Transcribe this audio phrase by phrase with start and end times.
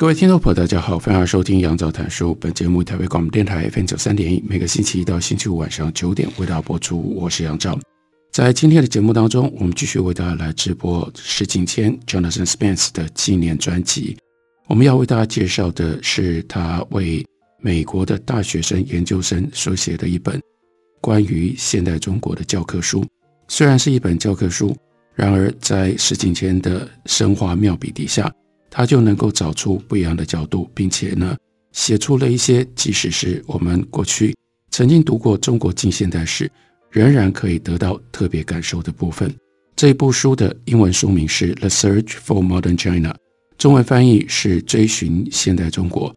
[0.00, 2.34] 各位听众朋友，大家好，欢迎收听杨照谈书。
[2.36, 7.14] 本节目台北广播电台 FM 九三点一，每个星期一到星期五晚上九点为大家播出。
[7.14, 7.78] 我是杨照。
[8.32, 14.16] 在今天的节目当中，我们继续为大家来直播石景谦 Jonathan Spence 的纪念专辑。
[14.68, 17.22] 我们要为大家介绍的是他为
[17.60, 20.40] 美国的大学生、研究生所写的一本
[21.02, 23.04] 关于现代中国的教科书。
[23.48, 24.74] 虽然是一本教科书，
[25.14, 28.32] 然而在石景谦的生花妙笔底下。
[28.70, 31.36] 他就能够找出不一样的角度，并且呢，
[31.72, 34.34] 写出了一些即使是我们过去
[34.70, 36.50] 曾经读过中国近现代史，
[36.88, 39.34] 仍然可以得到特别感受的部分。
[39.74, 43.12] 这部书的英文书名是《The Search for Modern China》，
[43.58, 46.10] 中文翻译是《追寻现代中国》。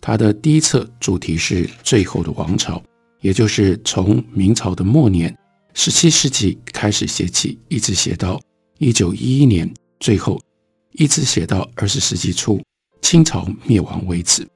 [0.00, 2.82] 它的第一册主题是“最后的王朝”，
[3.20, 5.36] 也就是从明朝的末年，
[5.74, 8.40] 十七世纪开始写起，一直写到
[8.78, 9.68] 一九一一年
[10.00, 10.40] 最后。
[10.92, 12.60] 一直写到二十世纪初，
[13.02, 14.46] 清朝灭亡为止。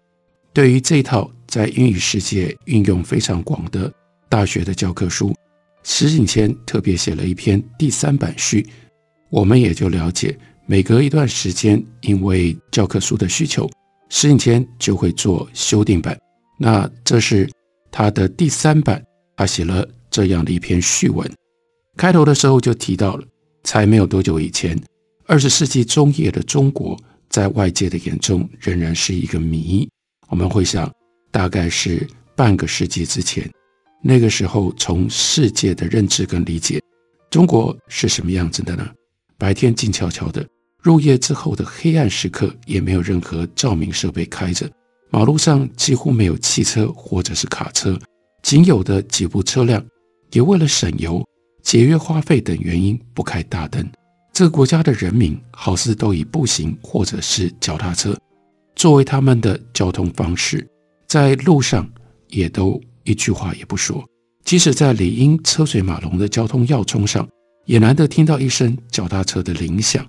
[0.53, 3.93] 对于这套在英语世界运用非常广的
[4.29, 5.35] 大学的教科书，
[5.83, 8.67] 石景谦特别写了一篇第三版序。
[9.31, 13.71] 我们也就了解，每隔一段时间，因为教科书的需求，
[14.11, 16.19] 石景谦就会做修订版。
[16.59, 17.51] 那这是
[17.91, 19.03] 他的第三版，
[19.37, 21.31] 他写了这样的一篇序文。
[21.97, 23.25] 开头的时候就提到了，
[23.65, 24.79] 才没有多久以前。
[25.25, 29.89] 二十世纪中叶的中国，在外界的眼中仍然是一个谜。
[30.29, 30.93] 我们会想，
[31.31, 33.49] 大概是半个世纪之前，
[34.03, 36.83] 那个时候从世界的认知跟理解，
[37.31, 38.89] 中国是什么样子的呢？
[39.39, 40.45] 白天静悄悄的，
[40.83, 44.69] 入夜之后的黑暗时刻，也没有任何照明设备开着，
[45.11, 47.97] 马路上几乎没有汽车或者是卡车，
[48.43, 49.85] 仅有的几部车辆，
[50.33, 51.25] 也为了省油、
[51.63, 53.89] 节约花费等原因不开大灯。
[54.33, 58.17] 这个国家的人民好似都以步行或者是脚踏车
[58.75, 60.67] 作为他们的交通方式，
[61.07, 61.89] 在路上
[62.29, 64.03] 也都一句话也不说。
[64.45, 67.29] 即使在理应车水马龙的交通要冲上，
[67.67, 70.05] 也难得听到一声脚踏车的铃响。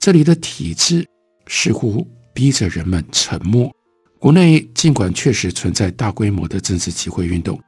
[0.00, 1.06] 这里的体制
[1.46, 3.72] 似乎逼着人们沉默。
[4.18, 7.58] 国内尽管确实存在大规模的政治集会运动，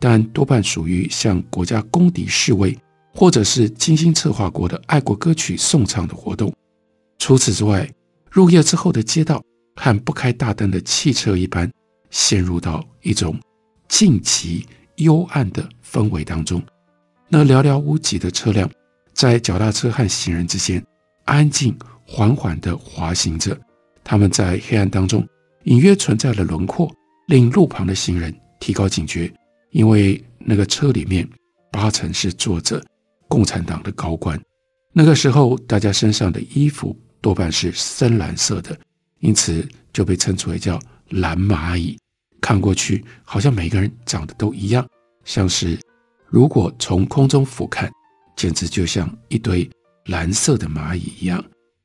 [0.00, 2.76] 但多半属于向国家公敌示威。
[3.14, 6.52] 或者是精心策划过的爱国歌曲颂唱的活动。
[7.18, 7.88] 除此之外，
[8.30, 9.42] 入夜之后的街道
[9.76, 11.70] 和不开大灯的汽车一般，
[12.10, 13.38] 陷入到一种
[13.88, 14.64] 静寂
[14.96, 16.62] 幽暗的氛围当中。
[17.28, 18.70] 那寥寥无几的车辆，
[19.12, 20.84] 在脚踏车和行人之间，
[21.24, 23.56] 安静缓缓地滑行着。
[24.02, 25.26] 他们在黑暗当中
[25.64, 26.90] 隐约存在了轮廓，
[27.26, 29.32] 令路旁的行人提高警觉，
[29.70, 31.28] 因为那个车里面
[31.70, 32.82] 八成是坐着。
[33.30, 34.38] 共产党的高官，
[34.92, 38.76] 那个时候大家身上的衣服多半是深蓝色的，
[39.20, 40.80] 因此就被称之为叫
[41.10, 41.96] 蓝蚂蚁。
[42.40, 44.84] 看过去好像每个人长得都一样，
[45.24, 45.78] 像是
[46.26, 47.88] 如果从空中俯瞰，
[48.34, 49.70] 简直就像一堆
[50.06, 51.42] 蓝色的蚂蚁一样。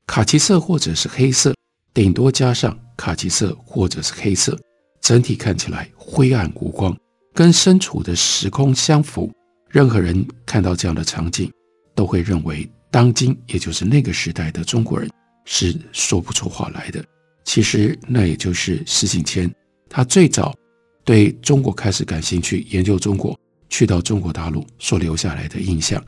[0.08, 1.54] 卡其色或者是黑色，
[1.94, 4.58] 顶多加上卡其色或者是黑色，
[5.00, 6.98] 整体看起来灰暗无光，
[7.36, 9.32] 跟身处的时空相符。
[9.76, 11.52] 任何人看到这样的场景，
[11.94, 15.12] 都会认为当今也就是那个时代的中国人
[15.44, 17.04] 是说不出话来的。
[17.44, 19.54] 其实那也就是石景谦
[19.90, 20.56] 他最早
[21.04, 23.38] 对中国开始感兴趣、研究中国，
[23.68, 26.02] 去到中国大陆所留下来的印象。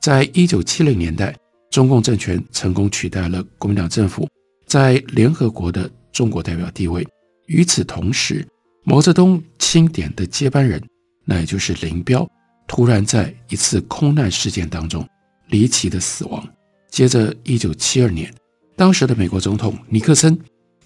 [0.00, 1.36] 在一九七零年代，
[1.70, 4.26] 中共政权成功取代了国民党政府
[4.64, 7.06] 在联合国的中国代表地位。
[7.48, 8.48] 与此同时，
[8.82, 10.82] 毛泽东钦点的接班人，
[11.26, 12.26] 那也就是林彪。
[12.70, 15.04] 突然在一次空难事件当中
[15.48, 16.48] 离奇的死亡。
[16.88, 18.32] 接着，一九七二年，
[18.76, 20.38] 当时的美国总统尼克森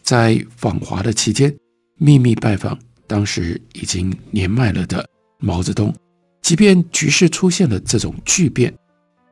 [0.03, 1.55] 在访华的期间，
[1.99, 5.07] 秘密拜访当时已经年迈了的
[5.39, 5.95] 毛泽东。
[6.41, 8.75] 即便局势出现了这种巨变，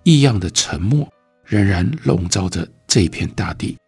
[0.02, 1.10] 异样的沉默
[1.46, 3.78] 仍然笼罩着这片大地。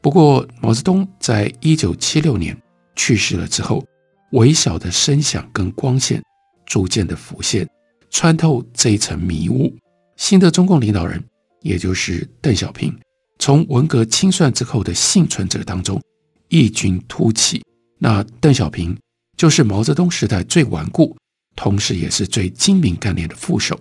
[0.00, 2.60] 不过，毛泽东在一九七六年
[2.96, 3.84] 去世了之后，
[4.32, 6.20] 微小的声响跟光线
[6.66, 7.64] 逐渐的浮现。
[8.10, 9.74] 穿透这一层迷雾，
[10.16, 11.22] 新的中共领导人，
[11.62, 12.94] 也就是邓小平，
[13.38, 16.00] 从文革清算之后的幸存者当中
[16.48, 17.62] 异军突起。
[17.98, 18.96] 那邓小平
[19.36, 21.16] 就是毛泽东时代最顽固，
[21.54, 23.78] 同时也是最精明干练的副手。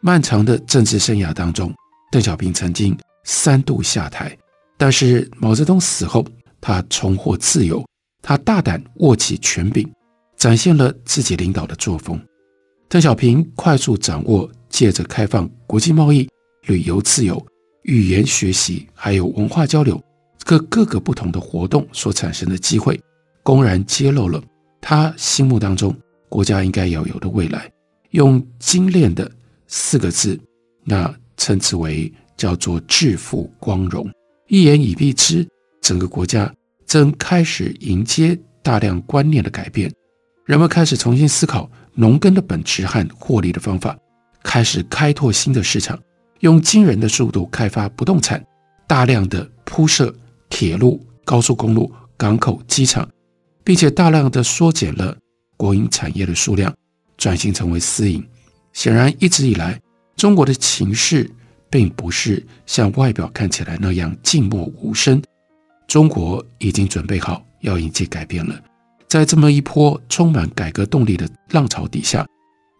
[0.00, 1.72] 漫长的政治生涯当中，
[2.10, 4.36] 邓小平曾经三度下台，
[4.76, 6.26] 但是毛泽东死后，
[6.60, 7.84] 他重获自由，
[8.22, 9.88] 他大胆握起权柄，
[10.36, 12.20] 展现了自己领导的作风。
[12.90, 16.26] 邓小平快速掌握借着开放国际贸易、
[16.66, 17.44] 旅游自由、
[17.82, 20.02] 语言学习，还有文化交流
[20.42, 22.98] 各各个不同的活动所产生的机会，
[23.42, 24.42] 公然揭露了
[24.80, 25.94] 他心目当中
[26.30, 27.70] 国家应该要有的未来，
[28.12, 29.30] 用精炼的。
[29.70, 30.40] 四个字，
[30.82, 34.10] 那称之为叫做致富光荣。
[34.46, 35.46] 一言以蔽之，
[35.82, 36.50] 整个国家
[36.86, 39.92] 正开始迎接大量观念的改变，
[40.46, 43.98] 人们开始重新思考农耕的本质和获利的方法，
[44.44, 45.98] 开始开拓新的市场，
[46.38, 48.40] 用惊人的速度开发不动产，
[48.86, 50.14] 大量的铺设
[50.48, 53.08] 铁路、高速公路、港口、机场，
[53.64, 55.18] 并且大量的缩减了
[55.56, 56.72] 国营产业的数量，
[57.16, 58.24] 转型成为私营。
[58.72, 59.80] 显然，一直以来，
[60.14, 61.28] 中国的情势
[61.68, 65.20] 并不是像外表看起来那样静默无声。
[65.88, 68.54] 中国已经准备好要迎接改变了。
[69.08, 72.26] 在这么一波充满改革动力的浪潮底下，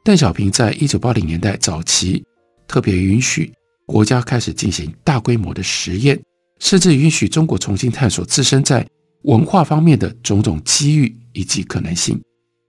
[0.05, 2.25] 邓小平在一九八零年代早期
[2.67, 3.53] 特别允许
[3.87, 6.21] 国家开始进行大规模的实验，
[6.59, 8.87] 甚至允许中国重新探索自身在
[9.23, 12.21] 文化方面的种种机遇以及可能性。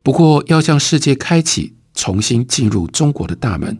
[0.03, 1.75] 不过，要向世界开启。
[1.95, 3.77] 重新进入中国的大门，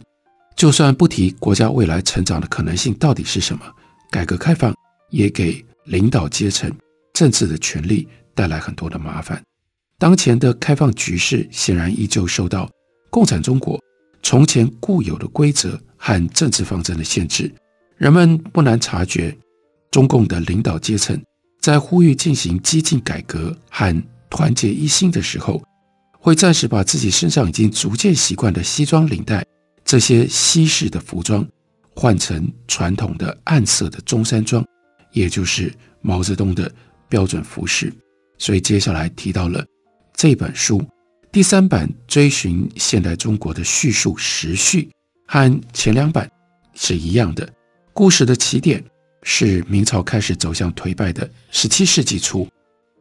[0.54, 3.62] 就算不提国家未来成长的可能性到底是什么，
[4.10, 4.74] 改革开放
[5.08, 6.70] 也给领导阶层
[7.14, 9.42] 政治的权力带来很多的麻烦。
[10.00, 12.66] 当前的开放局势显然依旧受到
[13.10, 13.78] 共产中国
[14.22, 17.52] 从前固有的规则和政治方针的限制。
[17.98, 19.36] 人们不难察觉，
[19.90, 21.22] 中共的领导阶层
[21.60, 25.62] 在呼吁进行激进改革和团结一心的时候，
[26.18, 29.44] 会暂时把自己身上已经逐渐习惯的西装领带
[29.84, 31.46] 这些西式的服装
[31.94, 34.64] 换成传统的暗色的中山装，
[35.12, 35.70] 也就是
[36.00, 36.72] 毛泽东的
[37.06, 37.92] 标准服饰。
[38.38, 39.62] 所以接下来提到了
[40.20, 40.86] 这本书
[41.32, 44.90] 第三版追寻现代中国的叙述时序，
[45.26, 46.30] 和前两版
[46.74, 47.50] 是一样的。
[47.94, 48.84] 故事的起点
[49.22, 52.46] 是明朝开始走向颓败的十七世纪初，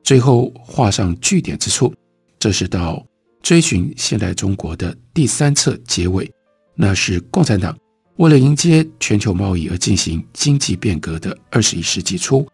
[0.01, 1.94] 最后画上句点之处，
[2.39, 3.06] 这是到。
[3.42, 6.31] 追寻现代中国的第三册结尾，
[6.74, 7.77] 那是共产党
[8.15, 12.48] 为了迎接全球贸易而进行经济变革的二十一世纪初，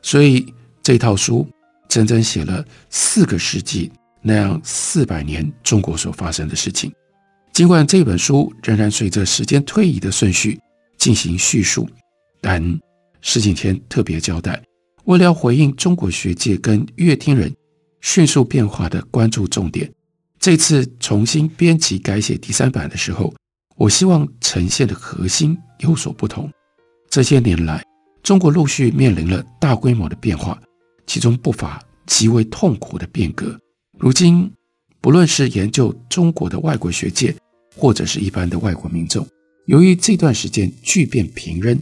[0.00, 0.46] 所以
[0.80, 1.44] 这套书
[1.88, 3.90] 整整写了四个世纪
[4.22, 6.92] 那样四百年中国所发生的事情。
[7.52, 10.58] 尽管这本书仍然随着时间推移的顺序
[10.96, 11.86] 进行叙述，
[12.40, 12.62] 但
[13.20, 14.62] 石景天特别交代，
[15.04, 17.54] 为了要回应中国学界跟阅听人
[18.00, 19.92] 迅速变化的关注重点。
[20.38, 23.32] 这次重新编辑改写第三版的时候，
[23.76, 26.50] 我希望呈现的核心有所不同。
[27.10, 27.84] 这些年来，
[28.22, 30.58] 中国陆续面临了大规模的变化，
[31.06, 33.56] 其中不乏极为痛苦的变革。
[33.98, 34.50] 如今，
[35.00, 37.34] 不论是研究中国的外国学界，
[37.76, 39.26] 或者是一般的外国民众，
[39.66, 41.78] 由于这段时间巨变频仍，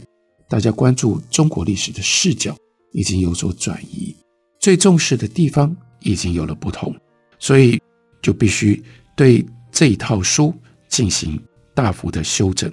[0.49, 2.55] 大家关注中国历史的视角
[2.91, 4.15] 已经有所转移，
[4.59, 6.95] 最重视的地方已经有了不同，
[7.39, 7.81] 所以。
[8.23, 8.79] 就必须
[9.15, 10.53] 对这一套书
[10.87, 11.41] 进行
[11.73, 12.71] 大幅的修正。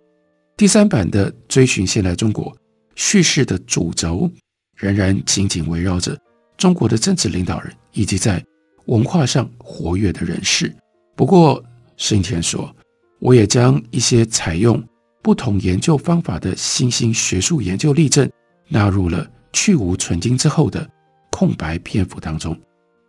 [0.59, 2.55] 第三版的追寻现代中国
[2.97, 4.31] 叙事的主轴
[4.77, 6.15] 仍然紧紧围绕着
[6.59, 8.45] 中国的政治领导人以及在
[8.89, 10.75] 文化上活跃的人士。
[11.17, 11.63] 不过，
[11.97, 12.75] 石景天说，
[13.21, 14.83] 我也将一些采用
[15.23, 18.29] 不同研究方法的新兴学术研究例证
[18.69, 20.89] 纳入了去芜存菁之后的
[21.31, 22.59] 空白篇幅当中，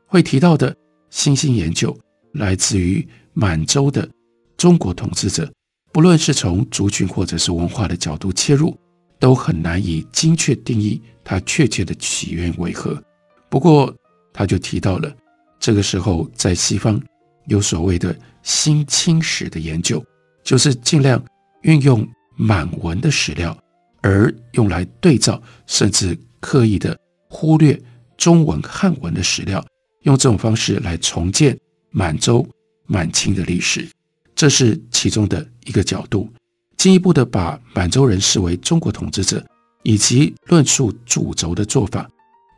[0.05, 0.75] 会提到的
[1.09, 1.97] 新兴研究。
[2.33, 4.07] 来自于满洲的
[4.55, 5.51] 中国统治者，
[5.91, 8.77] 不论是从族群或者是文化的角度切入，
[9.17, 13.01] 都很难以精确定义它确切的起源为何。
[13.49, 13.91] 不过，
[14.31, 15.11] 他就提到了
[15.59, 17.01] 这个时候在西方
[17.47, 20.03] 有所谓的新清史的研究，
[20.43, 21.23] 就是尽量
[21.63, 23.57] 运用满文的史料，
[24.01, 26.97] 而用来对照，甚至刻意的
[27.29, 27.79] 忽略
[28.17, 29.63] 中文汉文的史料，
[30.03, 31.57] 用这种方式来重建。
[31.91, 32.47] 满洲、
[32.85, 33.89] 满清的历史，
[34.35, 36.31] 这是其中的一个角度。
[36.77, 39.43] 进一步的把满洲人视为中国统治者，
[39.81, 42.07] 以及论述主轴的做法，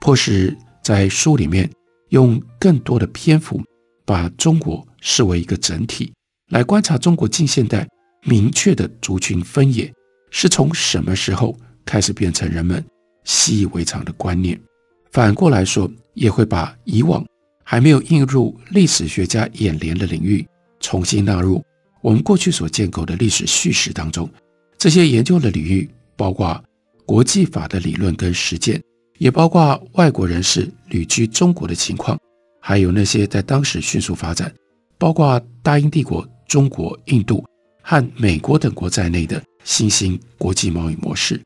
[0.02, 0.54] 迫使
[0.84, 1.72] 在书里面
[2.12, 3.62] 用更多的篇幅
[4.06, 6.14] 把中国视为一个整体，
[6.50, 7.88] 来观察中国近现代
[8.24, 9.92] 明确的族群分野
[10.30, 12.84] 是从什么时候开始变成人们
[13.24, 14.60] 习以为常的观念。
[15.12, 17.26] 反过来说，也会把以往
[17.64, 20.46] 还没有映入历史学家眼帘的领域，
[20.82, 21.64] 重新纳入
[22.02, 24.30] 我们过去所建构的历史叙事当中。
[24.78, 26.62] 这些研究的领域包括
[27.06, 28.82] 国际法的理论跟实践，
[29.22, 32.18] 也包括外国人士旅居中国的情况，
[32.60, 34.52] 还有那些在当时迅速发展，
[34.98, 37.46] 包括大英帝国、中国、印度
[37.84, 41.40] 和美国等国在内的新兴国际贸易模式。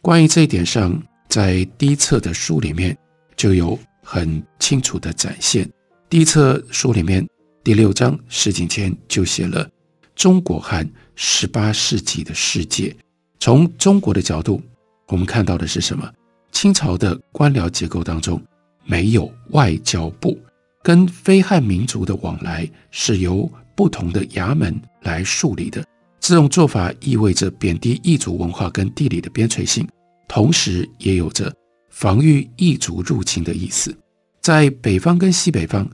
[0.00, 2.96] 关于这一点上，在第一册的书里面。
[3.38, 5.70] 就有很清楚的展现。
[6.10, 7.24] 第一册书里面
[7.62, 9.70] 第六章石景谦就写了
[10.16, 12.92] 中国和十八世纪的世界。
[13.38, 14.60] 从中国的角度，
[15.06, 16.12] 我们看到的是什么？
[16.52, 18.42] 清朝的官僚结构当中
[18.84, 20.38] 没有外交部，
[20.82, 25.84] 跟非汉民族的往来是由不同的衙门来树立的。
[26.20, 29.86] 这种做法意味着贬低异族文化跟地理的边陲性，
[30.26, 31.52] 同时也有着。
[31.90, 33.96] 防御异族入侵的意思，
[34.40, 35.88] 在北方跟西北方，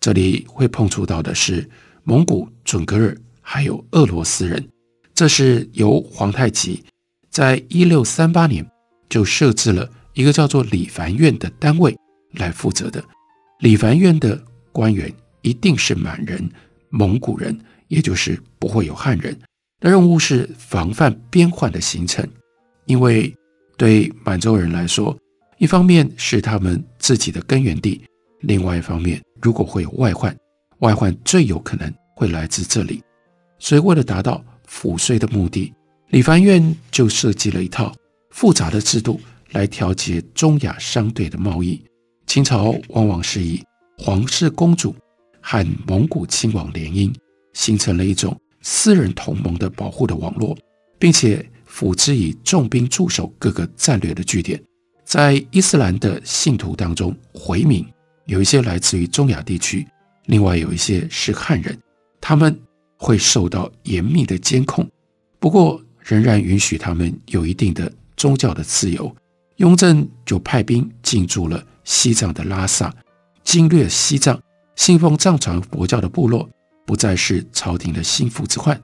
[0.00, 1.68] 这里会碰触到的是
[2.02, 4.66] 蒙古、准噶尔，还有俄罗斯人。
[5.14, 6.82] 这是由皇太极
[7.30, 8.66] 在一六三八年
[9.08, 11.96] 就设置了一个叫做理藩院的单位
[12.32, 13.02] 来负责的。
[13.60, 14.42] 理藩院的
[14.72, 16.48] 官员一定是满人、
[16.90, 17.58] 蒙古人，
[17.88, 19.36] 也就是不会有汉人。
[19.80, 22.26] 的任务是防范边患的形成，
[22.86, 23.34] 因为
[23.76, 25.16] 对满洲人来说。
[25.58, 28.04] 一方面是他们自己的根源地，
[28.40, 30.36] 另外一方面，如果会有外患，
[30.80, 33.00] 外患最有可能会来自这里。
[33.60, 35.72] 所以，为了达到抚绥的目的，
[36.08, 37.94] 理藩院就设计了一套
[38.34, 39.20] 复杂的制度
[39.52, 41.80] 来调节中亚商队的贸易。
[42.26, 43.62] 清朝往往是以
[43.96, 44.92] 皇室公主
[45.40, 47.14] 和蒙古亲王联姻，
[47.52, 50.58] 形成了一种私人同盟的保护的网络，
[50.98, 54.60] 并且辅之以重兵驻守各个战略的据点。
[55.04, 57.86] 在伊斯兰的信徒当中，回民
[58.26, 59.86] 有一些来自于中亚地区，
[60.26, 61.78] 另外有一些是汉人，
[62.20, 62.58] 他们
[62.96, 64.90] 会受到严密的监控，
[65.38, 69.14] 不过仍然允许他们有一定的宗教的自由。
[69.56, 72.92] 雍正就派兵进驻了西藏的拉萨，
[73.44, 74.40] 经略西藏，
[74.76, 76.48] 信奉藏传佛教的部落
[76.84, 78.80] 不再是朝廷的心腹之患，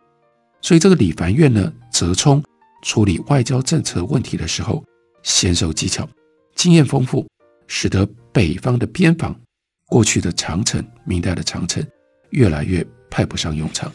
[0.61, 2.43] 所以这个李凡院呢，泽冲
[2.83, 4.85] 处理外交政策问题的时候。
[5.23, 6.09] 娴手技巧，
[6.55, 7.29] 经验丰富，
[7.67, 9.39] 使得北方的边防，
[9.87, 11.87] 过去的长城，明代的长城，
[12.31, 13.93] 越来越派不上用场。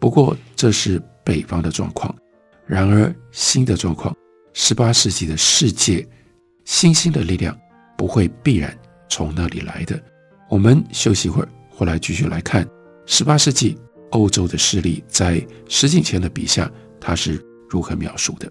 [0.00, 2.12] 不过这是北方的状况。
[2.66, 4.12] 然而新的状况，
[4.58, 6.04] 十八世纪的世界，
[6.64, 7.54] 新兴的力量
[7.94, 8.74] 不会必然
[9.06, 10.02] 从那里来的。
[10.48, 12.66] 我们休息一会儿，回来继续来看
[13.04, 13.76] 十八世纪
[14.12, 18.50] 欧洲的势力在石景谦的笔下，他是如何描述的。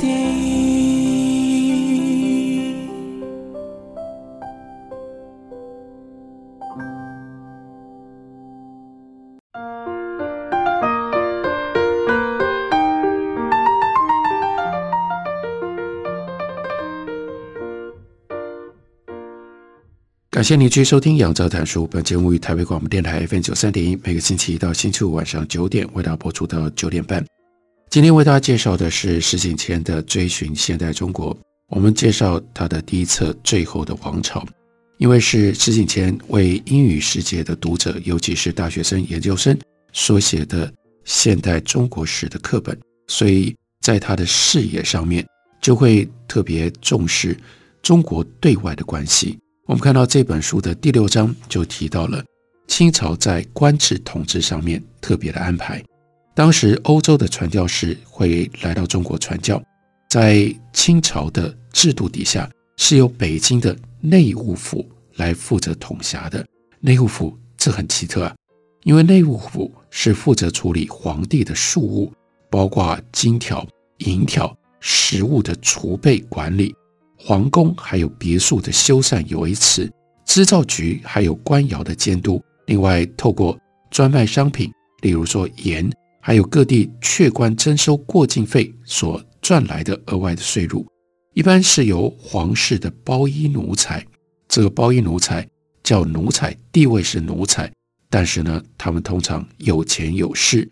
[20.31, 21.83] 感谢您继续收听《杨照谈书》。
[21.87, 27.21] 本节目于台北广播电台 FM 九三点一，每个星期一到星期五晚上九点为大家播出到九点半。
[27.89, 31.35] 今天为大家介绍的是石景谦的《追寻现代中国》。
[31.67, 34.39] 我们介绍他的第一册《最后的王朝》，
[34.99, 39.59] 因为是石景谦为英语世界的读者，尤其是大学生、研究生
[39.91, 40.73] 所写的
[41.03, 45.27] 现代中国史的课本，所以在他的视野上面
[45.61, 47.37] 就会特别重视
[47.81, 49.37] 中国对外的关系。
[49.67, 52.23] 我们看到这本书的第六章就提到了
[52.67, 55.81] 清朝在官制统治上面特别的安排。
[56.33, 59.61] 当时欧洲的传教士会来到中国传教，
[60.09, 64.83] 在清朝的制度底下是由北京的内务府
[65.15, 66.43] 来负责统辖的。
[66.79, 68.35] 内务府这很奇特啊，
[68.83, 72.11] 因为内务府是负责处理皇帝的庶务，
[72.49, 73.65] 包括金条、
[73.99, 76.73] 银条、食物的储备管理，
[77.23, 79.87] 皇宫还有别墅的修缮维持，
[80.25, 82.41] 织造局还有官窑的监督。
[82.65, 83.55] 另外，透过
[83.91, 85.87] 专卖商品，例如说盐，
[86.19, 90.83] 还有各地阙官征收过境费所赚来的额外的税入，
[91.35, 94.03] 一般是由皇室的包衣奴才。
[94.47, 95.47] 这个包衣奴才
[95.83, 97.71] 叫奴才，地位是奴才，
[98.09, 100.67] 但是呢，他们通常有钱有势。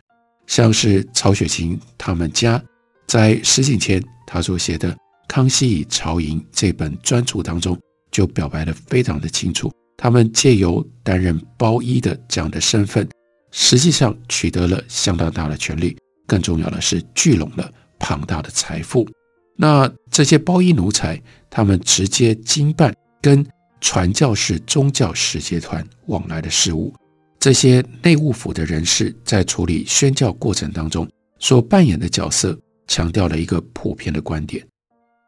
[0.48, 2.60] 像是曹雪芹他们家
[3.08, 4.92] 在石景谦他所写的
[5.30, 7.80] 《康熙与曹营》这本专著当中，
[8.12, 9.72] 就表白得非常的清楚。
[9.96, 13.08] 他们借由担任包衣的这样的身份，
[13.52, 15.96] 实际上取得了相当大的权力，
[16.26, 19.08] 更重要的是聚拢了庞大的财富。
[19.56, 23.46] 那这些包衣奴才，他们直接经办跟
[23.80, 26.92] 传教士宗教使节团往来的事务，
[27.40, 31.08] 这些内务府的人士在处理宣教过程当中
[31.38, 32.58] 所扮演的角色，
[32.88, 34.66] 强调了一个普遍的观点：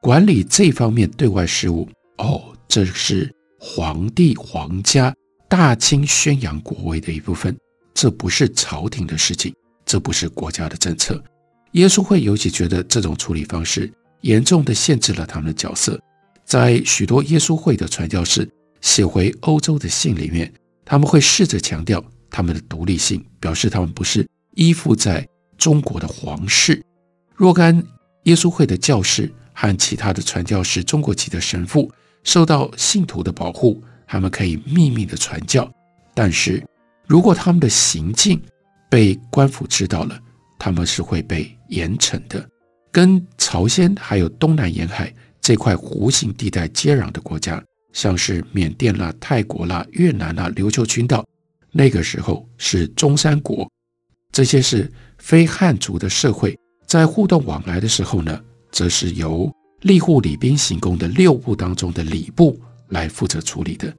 [0.01, 5.15] 管理这方面对外事务，哦，这是皇帝皇家
[5.47, 7.55] 大清宣扬国威的一部分，
[7.93, 9.53] 这不是朝廷的事情，
[9.85, 11.23] 这不是国家的政策。
[11.73, 16.01] 耶稣会尤其觉得这种处理方式严重地限制了他们的角色。
[16.43, 18.49] 在许多耶稣会的传教士
[18.81, 20.51] 写回欧洲的信里面，
[20.83, 25.23] 他们会试着强调他们的独立性，表示他们不是依附在
[25.59, 26.81] 中国的皇室。
[27.35, 27.83] 若干
[28.23, 29.31] 耶稣会的教士
[29.61, 31.91] 和其他的传教士、中国籍的神父
[32.23, 35.71] 受到信徒的保护，他们可以秘密的传教。
[36.15, 36.65] 但是
[37.05, 38.41] 如果他们的行径
[38.89, 40.19] 被官府知道了，
[40.57, 42.43] 他们是会被严惩的。
[42.91, 45.13] 跟朝鲜还有东南沿海。
[45.39, 47.63] 这块弧形地带接壤的国家，
[47.93, 51.25] 像是缅甸啦、泰国啦、越南啦、琉球群岛，
[51.71, 53.67] 那个时候是中山国。
[54.31, 58.39] 这些是非汉族的社会，在互动往来的时候呢，
[58.71, 63.93] 则是由吏户礼兵行宫的六部当中的礼部来负责处理的。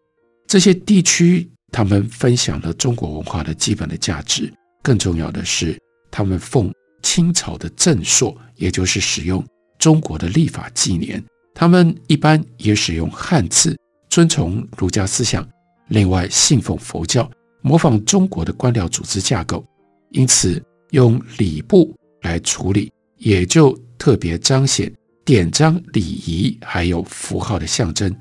[0.47, 4.53] 这些地区，他们分享了中国文化的基本的价值。
[4.83, 5.79] 更重要的是，
[6.11, 9.45] 他们奉清朝的正朔，也就是使用
[9.79, 11.23] 中国的历法纪年。
[11.55, 15.49] 他们一般也使用汉字，遵从儒家思想，
[15.89, 17.31] 另外信奉佛教，
[17.61, 19.65] 模仿中国的官僚组织架构，
[20.11, 22.91] 因此用礼部来处理，
[23.23, 24.93] 也就特别彰显
[25.25, 28.13] 典章礼仪还有符号的象征。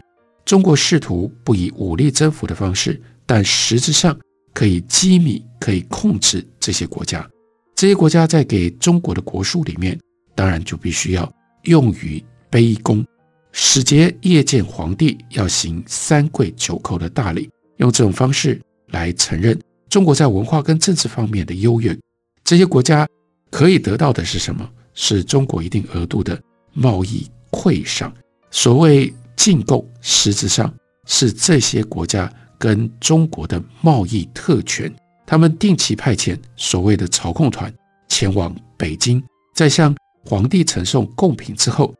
[0.45, 4.15] 中国试图不以武力征服的方式，但实质上
[4.53, 7.27] 可以机密、可以控制这些国家。
[7.75, 9.99] 这些国家在给中国的国书里面，
[10.35, 11.31] 当然就必须要
[11.63, 13.03] 用于卑躬。
[13.51, 19.59] 使节夜见皇帝，要行三跪九叩的大礼，用这种方式来承认
[19.89, 21.97] 中国在文化跟政治方面的优越。
[22.43, 23.07] 这些国家
[23.49, 24.69] 可以得到的是什么？
[24.93, 26.41] 是中国一定额度的
[26.73, 28.13] 贸易馈赏。
[28.49, 30.73] 所谓进贡，实质上
[31.05, 34.93] 是这些国家跟中国的贸易特权。
[35.25, 37.73] 他们定期派遣所谓的朝贡团
[38.09, 39.23] 前往北京，
[39.55, 41.93] 在向皇帝呈送贡品之后。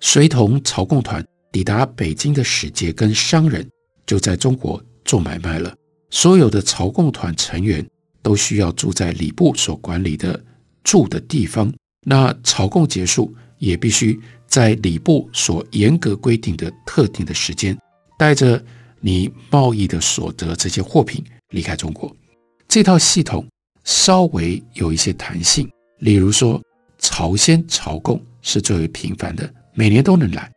[0.00, 3.64] 随同朝贡团抵达北京的使节跟商人
[4.04, 5.72] 就在中国做买卖了。
[6.10, 7.86] 所有的朝贡团成员
[8.20, 10.44] 都需要住在礼部所管理的
[10.82, 11.72] 住的地方。
[12.04, 17.78] 那朝贡结束也必须在礼部所严格规定的特定的时间，
[18.18, 18.62] 带着
[19.00, 22.14] 你贸易的所得这些货品离开中国。
[22.68, 23.46] 这套系统
[23.84, 26.60] 稍微有一些弹性，例如说
[26.98, 29.52] 朝鲜朝贡是最为频繁的。
[29.74, 30.50] 每年都能来，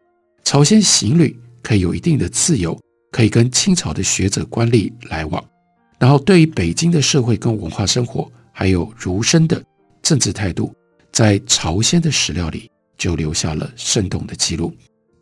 [0.43, 2.77] 朝鲜行旅可以有一定的自由，
[3.11, 5.43] 可以跟清朝的学者官吏来往。
[5.97, 9.63] 然后，对于北京的社会跟文化生活，还有儒生的
[10.01, 10.75] 政治态度，
[11.15, 14.75] 在朝鲜的史料里就留下了生动的记录。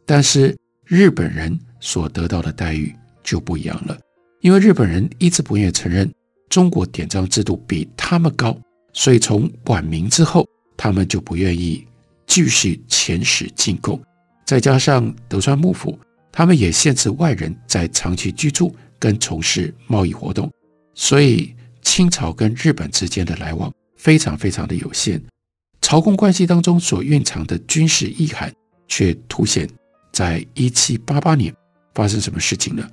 [0.07, 2.91] 但是，日本人所得到的待遇
[3.23, 3.95] 就不一样了，
[4.41, 6.11] 因为日本人一直不愿意承认
[6.49, 8.59] 中国典章制度比他们高，
[8.91, 11.85] 所以从晚明之后，他们就不愿意。
[12.25, 14.01] 继续遣使进贡，
[14.45, 15.99] 再加上德川幕府，
[16.31, 20.51] 他们也限制外人在长期居住跟从事贸易活动，
[20.95, 21.53] 所以
[21.83, 25.21] 清朝跟日本之间的来往非常非常的有限。
[25.83, 28.51] 朝贡关系当中所蕴藏的军事意涵，
[28.87, 29.69] 却凸显
[30.13, 31.53] 在一七八八年
[31.93, 32.89] 发生什么事情呢？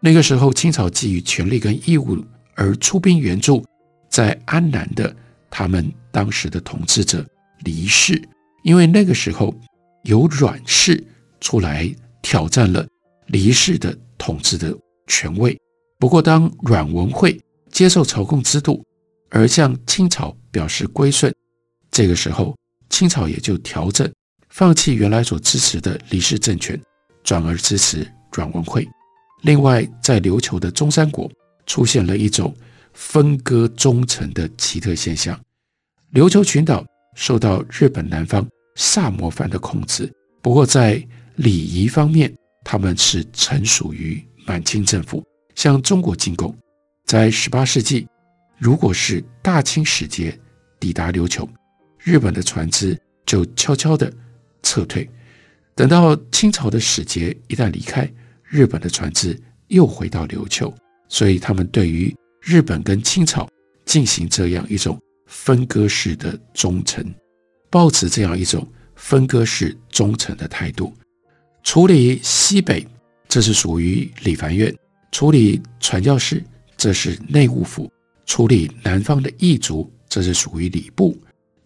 [0.00, 2.18] 那个时候，清朝基于权力跟义务
[2.56, 3.64] 而出兵援助
[4.10, 5.14] 在安南的
[5.48, 7.24] 他们当时的统治者
[7.60, 8.20] 黎氏。
[8.64, 9.54] 因为那个时候
[10.02, 11.02] 有阮氏
[11.40, 11.88] 出来
[12.22, 12.86] 挑战了
[13.28, 14.76] 黎氏的统治的
[15.06, 15.56] 权位，
[15.96, 18.84] 不过当阮文会接受朝贡制度，
[19.30, 21.32] 而向清朝表示归顺。
[21.92, 22.56] 这个时候，
[22.88, 24.10] 清朝也就调整，
[24.48, 26.80] 放弃原来所支持的李氏政权，
[27.22, 28.88] 转而支持阮文惠。
[29.42, 31.30] 另外，在琉球的中山国
[31.66, 32.54] 出现了一种
[32.94, 35.38] 分割忠臣的奇特现象。
[36.14, 45.22] 琉球群岛受到日本南方萨摩藩的控制，不过在礼仪方面，他们是臣属于满清政府，
[45.54, 46.56] 向中国进贡。
[47.04, 48.06] 在十八世纪，
[48.56, 50.38] 如果是大清使节
[50.80, 51.46] 抵达琉球，
[52.02, 54.12] 日本的船只就悄悄地
[54.62, 55.08] 撤退。
[55.74, 58.10] 等到清朝的使节一旦离开，
[58.44, 60.72] 日本的船只又回到琉球。
[61.08, 63.46] 所以他们对于日本跟清朝
[63.84, 67.04] 进行这样一种分割式的忠诚，
[67.68, 70.92] 抱持这样一种分割式忠诚的态度。
[71.62, 72.86] 处理西北，
[73.28, 74.72] 这是属于理藩院；
[75.10, 76.42] 处理传教士，
[76.76, 77.86] 这是内务府；
[78.24, 81.16] 处理南方的异族，这是属于礼部。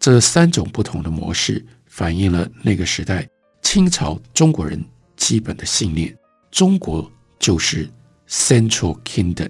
[0.07, 3.27] 这三种不同的模式，反映了那个时代
[3.61, 4.81] 清朝中国人
[5.17, 6.17] 基本的信念：
[6.49, 7.89] 中国就是
[8.29, 9.49] Central Kingdom，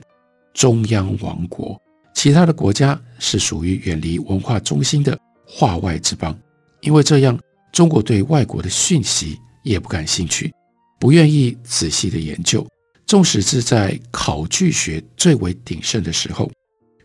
[0.56, 1.80] 中央王国；
[2.15, 5.15] 其他的国家是属于远离文化中心的
[5.46, 6.36] 化外之邦。
[6.82, 7.39] 因为这样，
[7.72, 9.39] 中国对外国的讯息。
[9.62, 10.52] 也不感兴趣，
[10.98, 12.65] 不愿意仔细的研究。
[13.06, 16.50] 纵使是在考据学最为鼎盛的时候，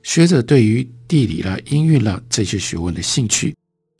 [0.02, 3.54] 学者对于地理啦、音韵啦这些学问的兴趣，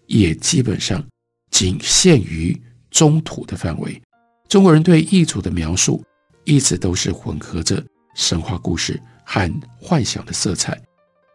[0.06, 1.04] 也基本上
[1.50, 2.60] 仅限于
[2.90, 4.00] 中土的范围。
[4.48, 6.02] 中国人对异族的描述，
[6.44, 7.82] 一直都是混合着
[8.14, 10.74] 神话故事和幻想的色彩。《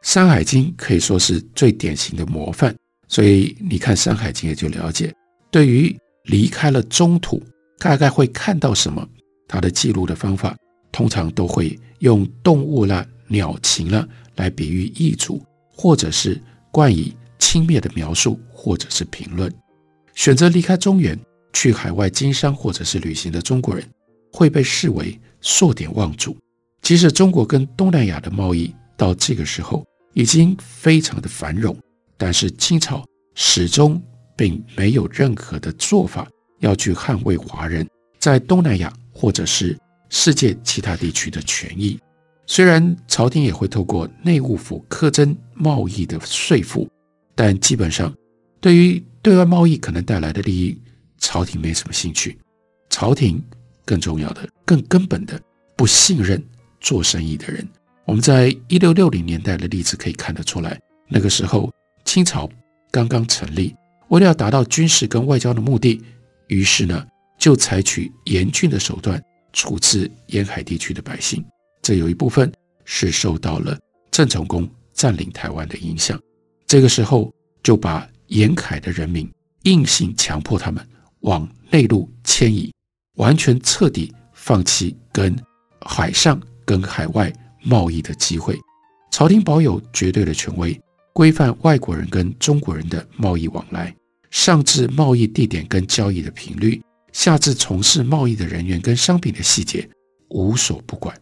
[0.01, 2.75] 山海经》可以说是最典型的模范，
[3.07, 5.13] 所以你看《山海经》也就了解，
[5.51, 5.95] 对于。
[6.29, 7.41] 离开了中土，
[7.79, 9.07] 大概会看到什么？
[9.47, 10.53] 他的记录的方法
[10.91, 14.05] 通常都会用动物啦、鸟禽啦
[14.37, 19.53] 来比喻异族，或者是冠以轻蔑的描述，或者是评论。
[20.15, 21.19] 选择离开中原
[21.51, 23.85] 去海外经商或者是旅行的中国人，
[24.31, 26.35] 会被视为数典忘祖。
[26.81, 31.77] 即使中国跟东南亚的贸易到这个时候已经非常的繁荣，
[32.17, 34.01] 但是清朝始终。
[34.39, 36.27] 并没有任何的做法
[36.59, 39.75] 要去捍卫华人在东南亚或者是
[40.11, 41.99] 世界其他地区的权益。
[42.49, 46.87] 虽然朝廷也会透过内务府苛征贸易的税赋，
[47.35, 48.11] 但基本上
[48.61, 50.81] 对于对外贸易可能带来的利益，
[51.17, 52.39] 朝廷没什么兴趣。
[52.89, 53.43] 朝廷
[53.85, 55.39] 更重要的、更根本的
[55.75, 56.41] 不信任
[56.79, 57.67] 做生意的人。
[58.05, 60.79] 我们在一六六零年代的例子可以看得出来，
[61.09, 61.69] 那个时候
[62.05, 62.49] 清朝
[62.89, 63.75] 刚刚成立。
[64.07, 66.01] 为了要达到军事跟外交的目的，
[66.47, 67.05] 于是呢，
[67.37, 71.43] 就采取严峻的手段处置沿海地区的百姓。
[71.87, 72.51] 这有一部分
[72.83, 73.79] 是受到了
[74.11, 76.21] 郑成功占领台湾的影响。
[76.65, 79.31] 这个时候，就把沿海的人民
[79.63, 80.85] 硬性强迫他们
[81.21, 82.73] 往内陆迁移，
[83.15, 85.33] 完全彻底放弃跟
[85.79, 87.31] 海上跟海外
[87.63, 88.59] 贸易的机会。
[89.09, 90.77] 朝廷保有绝对的权威。
[91.13, 93.95] 规范外国人跟中国人的贸易往来，
[94.29, 96.81] 上至贸易地点跟交易的频率，
[97.13, 99.89] 下至从事贸易的人员跟商品的细节，
[100.31, 101.17] 无所不管。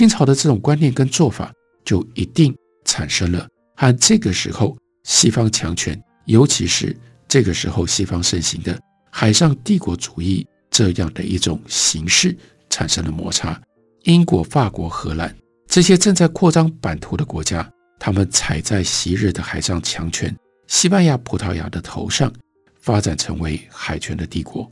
[0.00, 1.52] 清朝的这种观念跟做法，
[1.84, 6.96] 就一定产生了和这个时候西方强权，尤其是
[7.28, 8.80] 这个时候西方盛行的
[9.12, 12.34] 海上帝国主义这样的一种形式
[12.70, 13.60] 产生了摩擦。
[14.04, 15.36] 英国、法国、荷兰
[15.66, 17.70] 这些正在扩张版图的国家。
[17.98, 20.34] 他们踩在昔日的海上强权
[20.66, 22.32] 西班牙、葡萄牙的头上，
[22.80, 24.66] 发展成为海权的帝国。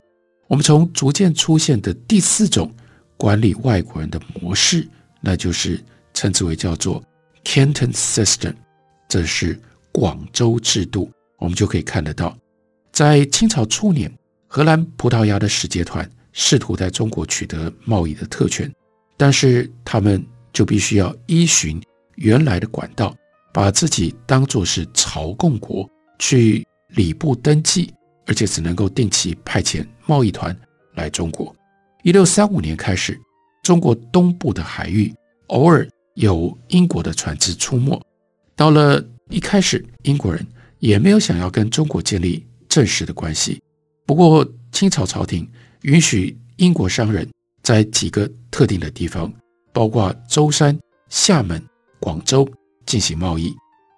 [0.47, 2.73] 我们从逐渐出现的第四种
[3.15, 4.89] 管理外国人的模式，
[5.21, 7.03] 那就是称之为叫做
[7.43, 8.55] Canton System，
[9.07, 9.59] 这是
[9.91, 11.11] 广州制度。
[11.37, 12.37] 我们就可以看得到，
[12.91, 14.11] 在清朝初年，
[14.47, 18.69] 荷兰、葡萄牙的使节团试图在中国取得贸易的特权，
[19.15, 21.81] 但是他们就必须要依循。
[22.15, 23.15] 原来的管道，
[23.53, 27.93] 把自己当作是朝贡国去礼部登记，
[28.25, 30.53] 而且只能够定期派遣贸易团
[30.95, 31.55] 来中国。
[32.03, 33.17] 一六三五年开始，
[33.69, 35.13] 中国东部的海域
[35.49, 38.01] 偶尔有英国的船只出没。
[38.55, 40.43] 到了一开始，英国人
[40.79, 43.61] 也没有想要跟中国建立正式的关系。
[44.07, 45.47] 不过，清朝朝廷
[45.83, 47.29] 允许英国商人
[47.61, 49.31] 在几个特定的地方，
[49.71, 50.75] 包括舟山、
[51.09, 51.63] 厦门。
[51.99, 52.49] 广州
[52.87, 53.53] 进行贸易，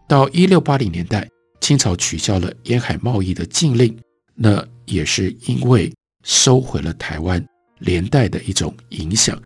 [0.06, 1.26] 到一六八零年代，
[1.62, 3.98] 清朝取消了沿海贸易的禁令，
[4.36, 5.90] 那也是因为
[6.26, 7.42] 收回了台湾，
[7.80, 9.42] 连带的一种影响。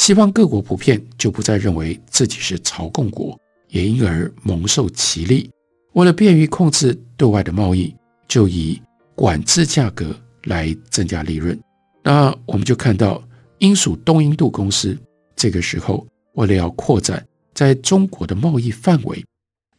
[0.00, 5.50] 西方各国普遍就不再认为自己是朝贡国，也因而蒙受其利。
[5.92, 7.94] 为了便于控制对外的贸易，
[8.26, 8.80] 就以
[9.14, 11.60] 管制价格来增加利润。
[12.02, 13.22] 那我们就看到
[13.58, 14.98] 英属东印度公司
[15.36, 19.22] 这个时候，为了要扩展在中国的贸易范围，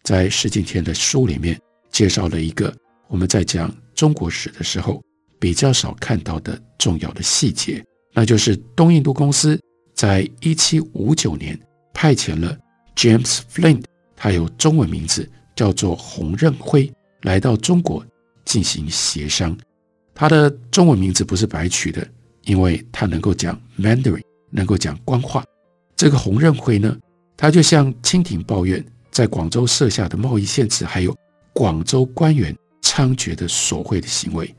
[0.03, 2.71] 在石敬天的书里面介绍了一个
[3.07, 5.01] 我们在讲中国史的时候
[5.39, 9.59] 比较少看到的重要的细节，那就是东印度公司
[10.01, 11.55] 在一七五九年
[11.93, 12.57] 派遣了
[12.95, 13.83] James Flint，
[14.15, 15.29] 他有中文名字。
[15.53, 18.03] 叫做洪任辉来到中国
[18.45, 19.55] 进行协商，
[20.15, 22.07] 他的中文名字不是白取的，
[22.45, 25.43] 因为他能够讲 Mandarin，能够讲官话。
[25.95, 26.97] 这个洪任辉呢，
[27.37, 31.15] 他就向清廷抱怨，在广州设下的贸易限制，还有
[31.53, 34.51] 广州官员猖獗的索贿的行为。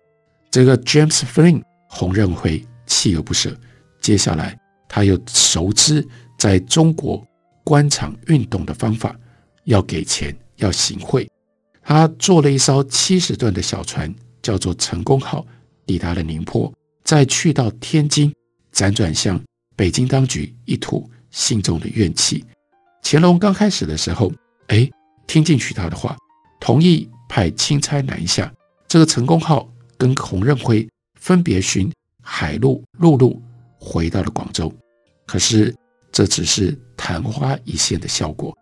[0.53, 3.59] 这个 James Flint 洪任辉锲而不舍，
[4.01, 4.57] 接下来
[4.93, 6.07] 他又熟知
[6.39, 7.27] 在中国
[7.65, 9.19] 官场运动的方法，
[9.65, 10.37] 要给钱。
[10.57, 11.29] 要行贿，
[11.83, 15.45] 他坐了一艘七十吨的小船，叫做“成功号”，
[15.85, 18.33] 抵达了宁波，再去到天津，
[18.73, 19.43] 辗转向
[19.75, 22.45] 北京当局一吐心中的怨气。
[23.03, 24.33] 乾隆刚开始的时候，
[24.69, 24.89] 哎，
[25.27, 26.17] 听进去他的话，
[26.61, 28.53] 同意派钦差南下。
[28.87, 33.43] 这个“成功号”跟洪任辉分别循海路、陆路
[33.81, 34.73] 回到了广州，
[35.33, 35.75] 可是
[36.13, 38.55] 这只是昙花一现的效果。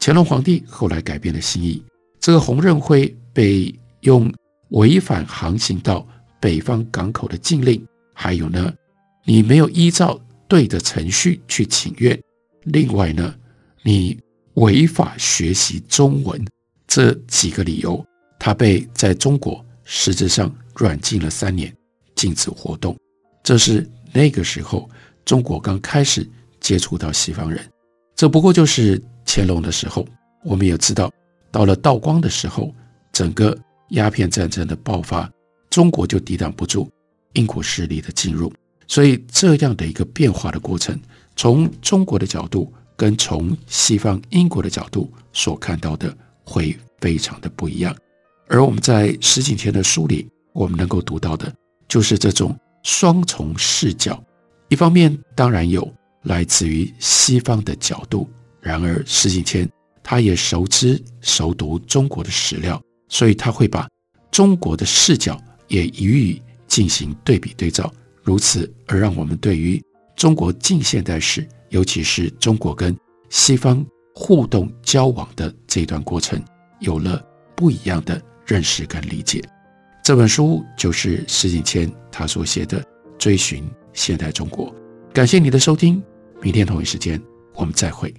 [0.00, 1.84] 乾隆皇帝后来改变了心意，
[2.18, 4.32] 这个洪任辉被用
[4.70, 6.08] 违反航行到
[6.40, 8.72] 北方港口的禁令，还有呢，
[9.26, 12.18] 你没有依照对的程序去请愿，
[12.62, 13.34] 另外呢，
[13.82, 14.18] 你
[14.54, 16.42] 违法学习中文
[16.86, 18.02] 这几个理由，
[18.38, 21.70] 他被在中国实质上软禁了三年，
[22.14, 22.96] 禁止活动。
[23.42, 24.88] 这是那个时候
[25.24, 26.28] 中国刚开始
[26.60, 27.64] 接触到西方人，
[28.14, 29.02] 这不过就是。
[29.26, 30.06] 乾隆的时候，
[30.44, 31.10] 我们也知道，
[31.50, 32.72] 到了道光的时候，
[33.10, 33.58] 整个
[33.88, 35.28] 鸦片战争的爆发，
[35.70, 36.88] 中国就抵挡不住
[37.32, 38.52] 英国势力的进入，
[38.86, 41.00] 所以这样的一个变化的过程，
[41.36, 47.96] 从中国的角度跟从西方英国的角度所看到的会非常的不一样。
[48.46, 51.50] 而我们在石景天的书里，我们能够读到的
[51.88, 54.22] 就是这种双重视角，
[54.68, 55.88] 一方面当然有
[56.22, 58.28] 来自于西方的角度。
[58.60, 59.68] 然而，石景谦
[60.02, 63.86] 他也熟知熟读中国的史料，所以他会把
[64.30, 69.82] 中国的视角也予以进行对比对照，如此而让我们对于
[70.16, 72.96] 中国近现代史，尤其是中国跟
[73.28, 76.42] 西方互动交往的这段过程，
[76.80, 77.22] 有了
[77.54, 79.42] 不一样的认识跟理解。
[80.02, 82.80] 这本书就是石景谦他所写的
[83.18, 83.62] 《追寻
[83.94, 84.66] 现代中国》。
[85.14, 86.02] 感谢你的收听，
[86.42, 87.18] 明天同一时间
[87.54, 88.14] 我们再会。